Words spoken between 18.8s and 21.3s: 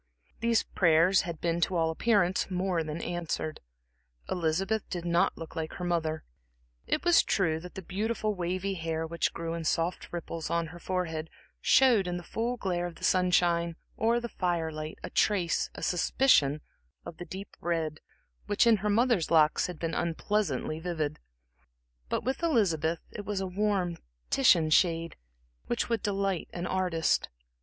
mother's locks had been unpleasantly vivid;